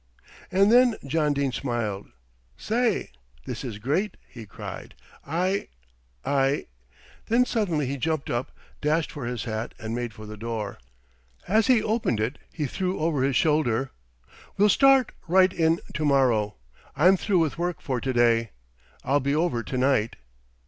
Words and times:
And 0.51 0.71
then 0.71 0.95
John 1.05 1.31
Dene 1.31 1.51
smiled. 1.51 2.07
"Say, 2.57 3.11
this 3.45 3.63
is 3.63 3.77
great," 3.77 4.17
he 4.27 4.47
cried. 4.47 4.95
"I 5.27 5.67
I" 6.25 6.65
Then 7.27 7.45
suddenly 7.45 7.85
he 7.85 7.97
jumped 7.97 8.27
up, 8.27 8.51
dashed 8.81 9.11
for 9.11 9.27
his 9.27 9.43
hat 9.43 9.75
and 9.77 9.93
made 9.93 10.11
for 10.11 10.25
the 10.25 10.37
door. 10.37 10.79
As 11.47 11.67
he 11.67 11.83
opened 11.83 12.19
it 12.19 12.39
he 12.51 12.65
threw 12.65 12.97
over 12.97 13.21
his 13.21 13.35
shoulder: 13.35 13.91
"We'll 14.57 14.69
start 14.69 15.11
right 15.27 15.53
in 15.53 15.79
to 15.93 16.03
morrow. 16.03 16.55
I'm 16.95 17.15
through 17.15 17.37
with 17.37 17.59
work 17.59 17.79
for 17.79 18.01
to 18.01 18.11
day. 18.11 18.49
I'll 19.03 19.19
be 19.19 19.35
over 19.35 19.61
to 19.61 19.77
night." 19.77 20.15